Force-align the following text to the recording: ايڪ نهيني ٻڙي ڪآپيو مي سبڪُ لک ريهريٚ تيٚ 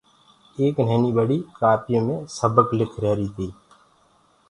ايڪ 0.59 0.75
نهيني 0.83 1.11
ٻڙي 1.17 1.37
ڪآپيو 1.59 1.99
مي 2.07 2.15
سبڪُ 2.37 2.67
لک 2.79 2.91
ريهريٚ 3.03 3.33
تيٚ 3.35 3.53